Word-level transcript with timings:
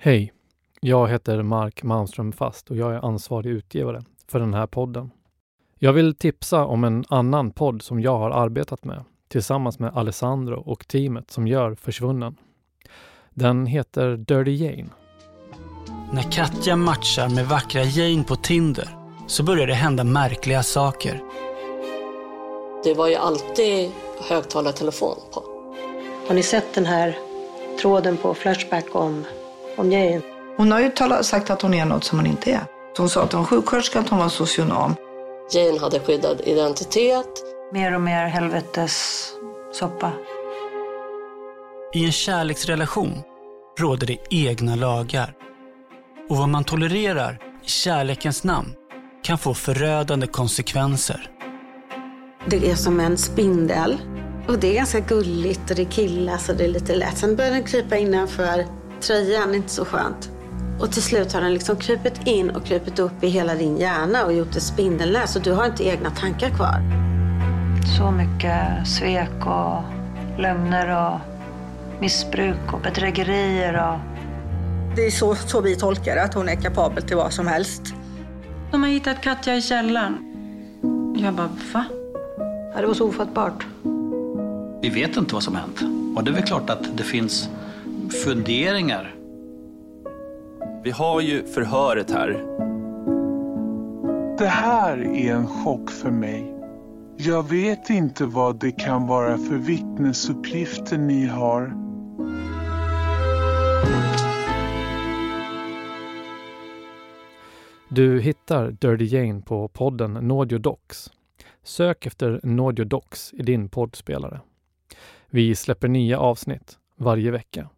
Hej! 0.00 0.32
Jag 0.80 1.08
heter 1.08 1.42
Mark 1.42 1.82
Malmström 1.82 2.32
Fast 2.32 2.70
och 2.70 2.76
jag 2.76 2.94
är 2.94 3.04
ansvarig 3.04 3.50
utgivare 3.50 4.02
för 4.28 4.40
den 4.40 4.54
här 4.54 4.66
podden. 4.66 5.10
Jag 5.78 5.92
vill 5.92 6.14
tipsa 6.14 6.64
om 6.64 6.84
en 6.84 7.04
annan 7.08 7.50
podd 7.50 7.82
som 7.82 8.00
jag 8.00 8.18
har 8.18 8.30
arbetat 8.30 8.84
med 8.84 9.04
tillsammans 9.28 9.78
med 9.78 9.96
Alessandro 9.96 10.60
och 10.60 10.88
teamet 10.88 11.30
som 11.30 11.46
gör 11.46 11.74
Försvunnen. 11.74 12.36
Den 13.30 13.66
heter 13.66 14.16
Dirty 14.16 14.54
Jane. 14.54 14.88
När 16.12 16.32
Katja 16.32 16.76
matchar 16.76 17.28
med 17.28 17.46
vackra 17.46 17.82
Jane 17.82 18.24
på 18.24 18.36
Tinder 18.36 18.88
så 19.26 19.42
börjar 19.42 19.66
det 19.66 19.74
hända 19.74 20.04
märkliga 20.04 20.62
saker. 20.62 21.22
Det 22.84 22.94
var 22.94 23.08
ju 23.08 23.14
alltid 23.14 23.90
högtalartelefon 24.28 25.16
på. 25.34 25.42
Har 26.28 26.34
ni 26.34 26.42
sett 26.42 26.74
den 26.74 26.86
här 26.86 27.18
tråden 27.80 28.16
på 28.16 28.34
Flashback 28.34 28.94
om, 28.94 29.24
om 29.78 29.92
Jane? 29.92 30.20
Hon 30.56 30.72
har 30.72 30.80
ju 30.80 30.88
talat, 30.88 31.26
sagt 31.26 31.50
att 31.50 31.62
hon 31.62 31.74
är 31.74 31.84
något 31.84 32.04
som 32.04 32.18
hon 32.18 32.26
inte 32.26 32.50
är. 32.50 32.64
Hon 32.96 33.08
sa 33.08 33.22
att 33.22 33.32
hon 33.32 33.40
var 33.40 33.46
sjuksköterska, 33.46 34.00
att 34.00 34.08
hon 34.08 34.18
var 34.18 34.28
socionom. 34.28 34.94
Jane 35.52 35.78
hade 35.80 36.00
skyddad 36.00 36.40
identitet. 36.44 37.44
Mer 37.72 37.94
och 37.94 38.00
mer 38.00 38.26
helvetes 38.26 39.28
soppa. 39.72 40.12
I 41.94 42.04
en 42.04 42.12
kärleksrelation 42.12 43.12
råder 43.78 44.06
det 44.06 44.18
egna 44.30 44.76
lagar. 44.76 45.34
Och 46.28 46.36
vad 46.36 46.48
man 46.48 46.64
tolererar 46.64 47.38
i 47.64 47.68
kärlekens 47.68 48.44
namn 48.44 48.74
kan 49.22 49.38
få 49.38 49.54
förödande 49.54 50.26
konsekvenser. 50.26 51.30
Det 52.46 52.70
är 52.70 52.74
som 52.74 53.00
en 53.00 53.18
spindel. 53.18 53.98
Och 54.48 54.58
det 54.58 54.70
är 54.70 54.74
ganska 54.74 55.00
gulligt 55.00 55.70
och 55.70 55.76
det 55.76 55.84
killas 55.84 56.48
och 56.48 56.56
det 56.56 56.64
är 56.64 56.68
lite 56.68 56.94
lätt. 56.94 57.18
Sen 57.18 57.36
börjar 57.36 57.50
den 57.50 57.64
krypa 57.64 57.96
innanför 57.96 58.66
tröjan, 59.00 59.54
inte 59.54 59.68
så 59.68 59.84
skönt. 59.84 60.30
Och 60.80 60.92
till 60.92 61.02
slut 61.02 61.32
har 61.32 61.40
den 61.40 61.52
liksom 61.52 61.76
krupit 61.76 62.26
in 62.26 62.50
och 62.50 62.64
krupit 62.64 62.98
upp 62.98 63.24
i 63.24 63.28
hela 63.28 63.54
din 63.54 63.76
hjärna 63.76 64.24
och 64.24 64.32
gjort 64.32 64.56
ett 64.56 64.62
spindelnät 64.62 65.30
så 65.30 65.38
du 65.38 65.52
har 65.52 65.66
inte 65.66 65.84
egna 65.84 66.10
tankar 66.10 66.50
kvar. 66.50 66.80
Så 67.98 68.10
mycket 68.10 68.88
svek 68.88 69.46
och 69.46 69.82
lögner 70.40 71.06
och 71.06 71.20
missbruk 72.00 72.72
och 72.72 72.80
bedrägerier 72.80 73.88
och... 73.88 73.98
Det 74.96 75.06
är 75.06 75.10
så, 75.10 75.34
så 75.34 75.60
vi 75.60 75.76
tolkar 75.76 76.14
det, 76.14 76.22
att 76.22 76.34
hon 76.34 76.48
är 76.48 76.54
kapabel 76.54 77.02
till 77.02 77.16
vad 77.16 77.32
som 77.32 77.46
helst. 77.46 77.82
De 78.70 78.82
har 78.82 78.90
hittat 78.90 79.20
Katja 79.20 79.56
i 79.56 79.62
källaren. 79.62 80.18
Jag 81.16 81.34
bara, 81.34 81.48
va? 81.72 81.84
Ja, 82.74 82.80
det 82.80 82.86
var 82.86 82.94
så 82.94 83.08
ofattbart. 83.08 83.66
Vi 84.82 84.88
vet 84.88 85.16
inte 85.16 85.34
vad 85.34 85.42
som 85.42 85.56
hänt. 85.56 85.80
Och 86.16 86.24
det 86.24 86.30
är 86.30 86.34
väl 86.34 86.42
klart 86.42 86.70
att 86.70 86.96
det 86.96 87.02
finns 87.02 87.48
funderingar. 88.12 89.14
Vi 90.84 90.90
har 90.90 91.20
ju 91.20 91.46
förhöret 91.46 92.10
här. 92.10 92.28
Det 94.38 94.46
här 94.46 94.98
är 94.98 95.34
en 95.34 95.46
chock 95.46 95.90
för 95.90 96.10
mig. 96.10 96.54
Jag 97.16 97.48
vet 97.48 97.90
inte 97.90 98.24
vad 98.24 98.60
det 98.60 98.72
kan 98.72 99.06
vara 99.06 99.38
för 99.38 99.56
vittnesuppgifter 99.56 100.98
ni 100.98 101.26
har. 101.26 101.88
Du 107.88 108.20
hittar 108.20 108.70
Dirty 108.70 109.04
Jane 109.04 109.42
på 109.42 109.68
podden 109.68 110.12
Naudio 110.12 110.58
Docs. 110.58 111.10
Sök 111.62 112.06
efter 112.06 112.40
Naudio 112.42 112.84
Docs 112.84 113.32
i 113.32 113.42
din 113.42 113.68
poddspelare. 113.68 114.40
Vi 115.30 115.54
släpper 115.54 115.88
nya 115.88 116.18
avsnitt 116.18 116.78
varje 116.96 117.30
vecka. 117.30 117.68